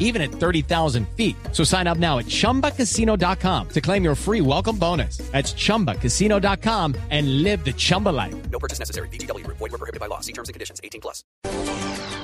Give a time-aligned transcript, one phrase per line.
[0.00, 1.36] even at 30,000 feet.
[1.52, 5.18] So sign up now at chumbacasino.com to claim your free welcome bonus.
[5.30, 8.34] That's chumbacasino.com and live the Chumba life.
[8.50, 9.08] No purchase necessary.
[9.10, 9.46] BGW.
[9.46, 10.18] Void were prohibited by law.
[10.20, 10.80] See terms and conditions.
[10.82, 11.22] 18 plus.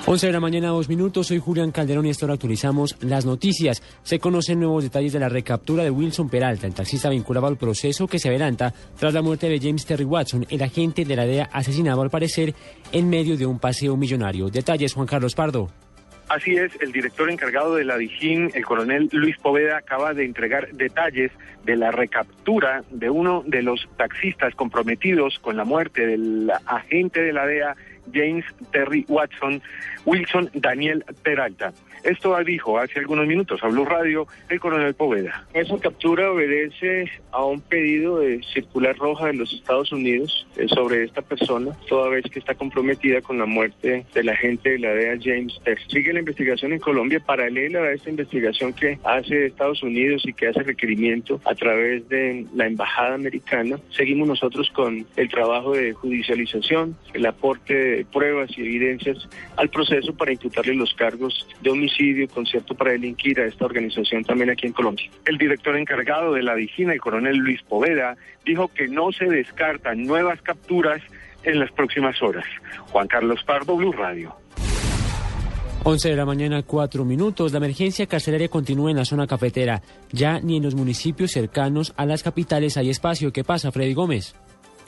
[0.07, 1.27] 11 de la mañana, dos minutos.
[1.27, 3.83] Soy Julián Calderón y hasta ahora actualizamos las noticias.
[4.03, 8.07] Se conocen nuevos detalles de la recaptura de Wilson Peralta, el taxista vinculado al proceso
[8.07, 11.49] que se adelanta tras la muerte de James Terry Watson, el agente de la DEA
[11.51, 12.55] asesinado al parecer
[12.93, 14.49] en medio de un paseo millonario.
[14.49, 15.69] Detalles, Juan Carlos Pardo.
[16.29, 20.69] Así es, el director encargado de la Dijín, el coronel Luis Poveda, acaba de entregar
[20.73, 21.31] detalles
[21.63, 27.31] de la recaptura de uno de los taxistas comprometidos con la muerte del agente de
[27.31, 27.75] la DEA,
[28.13, 29.61] James Terry Watson,
[30.05, 31.73] Wilson Daniel Peralta.
[32.03, 35.45] Esto dijo hace algunos minutos Blue Radio el coronel Poveda.
[35.53, 41.03] Esa captura obedece a un pedido de circular roja de los Estados Unidos eh, sobre
[41.03, 45.17] esta persona, toda vez que está comprometida con la muerte del agente de la DEA
[45.21, 45.81] James Terry.
[45.89, 50.47] Sigue la investigación en Colombia paralela a esta investigación que hace Estados Unidos y que
[50.47, 53.79] hace requerimiento a través de la embajada americana.
[53.89, 59.17] Seguimos nosotros con el trabajo de judicialización, el aporte de pruebas y evidencias
[59.55, 64.49] al proceso para imputarle los cargos de homicidio concierto para delinquir a esta organización también
[64.49, 65.09] aquí en Colombia.
[65.25, 70.03] El director encargado de la Vigina, el coronel Luis Poveda, dijo que no se descartan
[70.03, 71.01] nuevas capturas
[71.43, 72.45] en las próximas horas.
[72.91, 74.35] Juan Carlos Pardo, Blue Radio.
[75.83, 77.53] 11 de la mañana, 4 minutos.
[77.53, 79.81] La emergencia carcelaria continúa en la zona cafetera.
[80.11, 83.31] Ya ni en los municipios cercanos a las capitales hay espacio.
[83.31, 84.35] ¿Qué pasa, Freddy Gómez?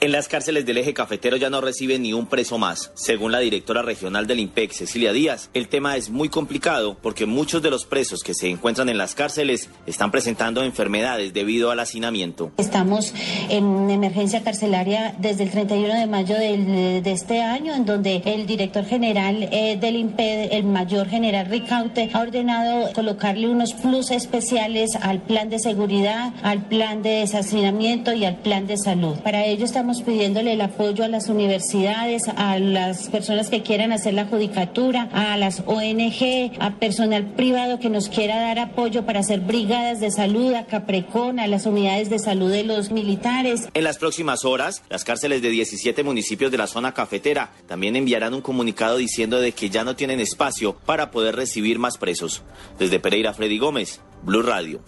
[0.02, 2.90] En las cárceles del eje cafetero ya no reciben ni un preso más.
[2.94, 7.60] Según la directora regional del IMPEC, Cecilia Díaz, el tema es muy complicado porque muchos
[7.60, 12.50] de los presos que se encuentran en las cárceles están presentando enfermedades debido al hacinamiento.
[12.56, 13.12] Estamos
[13.50, 18.86] en emergencia carcelaria desde el 31 de mayo de este año, en donde el director
[18.86, 25.20] general eh, del IMPEC, el mayor general Ricaute, ha ordenado colocarle unos plus especiales al
[25.20, 29.18] plan de seguridad, al plan de deshacinamiento y al plan de salud.
[29.18, 34.14] Para ello estamos pidiéndole el apoyo a las universidades, a las personas que quieran hacer
[34.14, 39.40] la judicatura, a las ONG, a personal privado que nos quiera dar apoyo para hacer
[39.40, 43.68] brigadas de salud, a Caprecón, a las unidades de salud de los militares.
[43.74, 48.34] En las próximas horas, las cárceles de 17 municipios de la zona cafetera también enviarán
[48.34, 52.42] un comunicado diciendo de que ya no tienen espacio para poder recibir más presos.
[52.78, 54.80] Desde Pereira, Freddy Gómez, Blue Radio.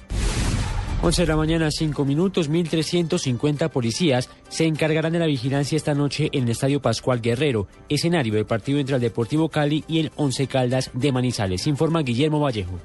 [1.05, 6.29] 11 de la mañana, 5 minutos, 1.350 policías se encargarán de la vigilancia esta noche
[6.33, 10.47] en el Estadio Pascual Guerrero, escenario del partido entre el Deportivo Cali y el Once
[10.47, 12.79] Caldas de Manizales, informa Guillermo Vallejo.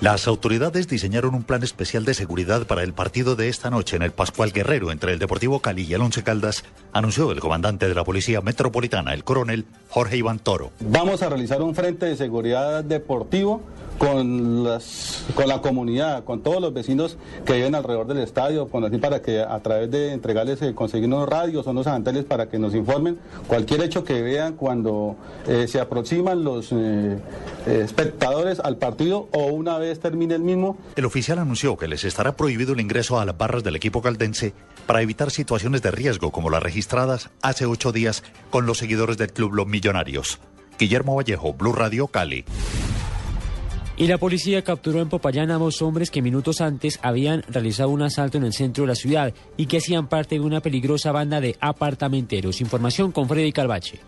[0.00, 4.02] Las autoridades diseñaron un plan especial de seguridad para el partido de esta noche en
[4.02, 7.94] el Pascual Guerrero entre el Deportivo Cali y el Once Caldas, anunció el comandante de
[7.94, 10.72] la Policía Metropolitana, el coronel Jorge Iván Toro.
[10.80, 13.62] Vamos a realizar un frente de seguridad deportivo
[13.98, 19.22] con, la comunidad, con todos los vecinos que viven alrededor del estadio, con así para
[19.22, 22.74] que a través de entregarles, eh, conseguir unos radios o unos anteles para que nos
[22.74, 25.16] informen cualquier hecho que vean cuando
[25.46, 27.18] eh, se aproximan los eh,
[27.66, 30.78] espectadores al partido o una vez termine el mismo.
[30.96, 34.52] El oficial anunció que les estará prohibido el ingreso a las barras del equipo caldense
[34.86, 39.32] para evitar situaciones de riesgo como las registradas hace ocho días con los seguidores del
[39.32, 40.38] club Los Millonarios.
[40.78, 42.44] Guillermo Vallejo, Blue Radio Cali.
[43.96, 48.02] Y la policía capturó en Popayán a dos hombres que minutos antes habían realizado un
[48.02, 51.40] asalto en el centro de la ciudad y que hacían parte de una peligrosa banda
[51.40, 52.60] de apartamenteros.
[52.60, 54.00] Información con Freddy Calvache.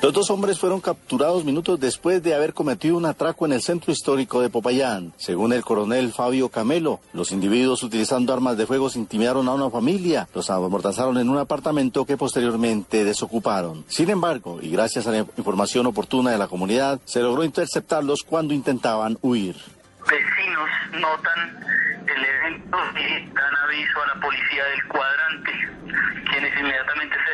[0.00, 3.90] Los dos hombres fueron capturados minutos después de haber cometido un atraco en el centro
[3.90, 5.12] histórico de Popayán.
[5.16, 10.28] Según el coronel Fabio Camelo, los individuos utilizando armas de fuego intimidaron a una familia,
[10.34, 13.84] los amortazaron en un apartamento que posteriormente desocuparon.
[13.88, 18.54] Sin embargo, y gracias a la información oportuna de la comunidad, se logró interceptarlos cuando
[18.54, 19.56] intentaban huir.
[20.08, 21.58] Vecinos notan
[22.06, 25.52] el evento y dan aviso a la policía del cuadrante,
[26.30, 27.27] quienes inmediatamente se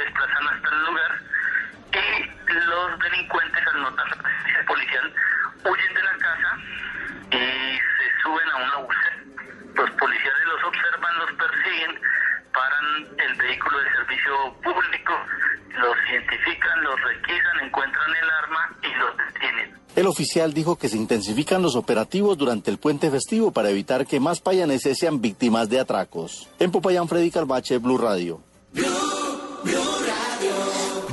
[18.10, 19.74] el arma y los detienen.
[19.96, 24.20] El oficial dijo que se intensifican los operativos durante el puente festivo para evitar que
[24.20, 26.48] más payaneses sean víctimas de atracos.
[26.58, 28.40] En Popayán, Freddy Calvache, Blue Radio.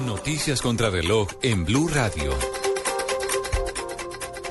[0.05, 2.60] Noticias contra reloj en Blue Radio.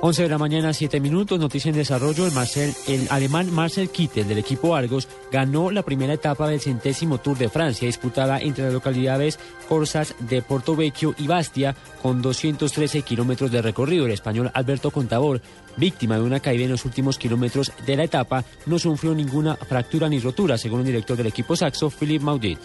[0.03, 2.27] 11 de la mañana, 7 minutos, noticia en desarrollo.
[2.27, 7.51] El, alemán Marcel Kittel del equipo Argos ganó la primera etapa del centésimo Tour de
[7.51, 9.39] Francia, disputada entre las localidades
[9.69, 14.07] Corsas de Portovecchio y Bastia, con 213 kilómetros de recorrido.
[14.07, 15.43] El español Alberto Contador,
[15.77, 20.09] víctima de una caída en los últimos kilómetros de la etapa, no sufrió ninguna fractura
[20.09, 22.59] ni rotura, según el director del equipo saxo, Philippe Maudit.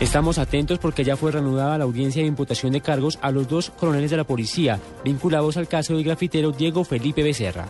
[0.00, 3.70] Estamos atentos porque ya fue reanudada la audiencia de imputación de cargos a los dos
[3.70, 7.68] coroneles de la policía vinculados al caso del grafitero Diego Felipe Becerra.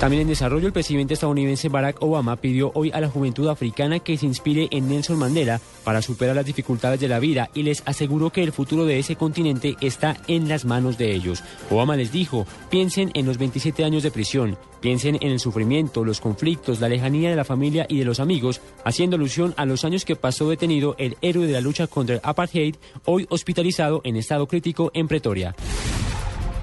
[0.00, 4.16] También en desarrollo, el presidente estadounidense Barack Obama pidió hoy a la juventud africana que
[4.18, 8.30] se inspire en Nelson Mandela para superar las dificultades de la vida y les aseguró
[8.30, 11.42] que el futuro de ese continente está en las manos de ellos.
[11.70, 16.20] Obama les dijo, piensen en los 27 años de prisión, piensen en el sufrimiento, los
[16.20, 20.04] conflictos, la lejanía de la familia y de los amigos, haciendo alusión a los años
[20.04, 22.74] que pasó detenido el héroe de la lucha contra el apartheid,
[23.04, 25.54] hoy hospitalizado en estado crítico en Pretoria.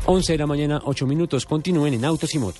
[0.06, 2.60] 11 de la mañana, 8 minutos, continúen en Autos y Motos.